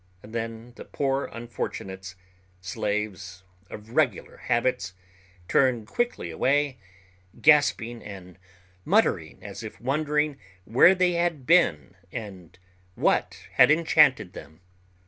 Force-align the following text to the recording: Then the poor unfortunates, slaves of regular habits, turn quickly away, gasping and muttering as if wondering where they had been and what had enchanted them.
Then 0.25 0.73
the 0.77 0.85
poor 0.85 1.25
unfortunates, 1.25 2.15
slaves 2.59 3.43
of 3.69 3.91
regular 3.91 4.37
habits, 4.37 4.95
turn 5.47 5.85
quickly 5.85 6.31
away, 6.31 6.79
gasping 7.39 8.03
and 8.03 8.39
muttering 8.83 9.43
as 9.43 9.61
if 9.61 9.79
wondering 9.79 10.39
where 10.65 10.95
they 10.95 11.11
had 11.11 11.45
been 11.45 11.93
and 12.11 12.57
what 12.95 13.43
had 13.57 13.69
enchanted 13.69 14.33
them. 14.33 14.61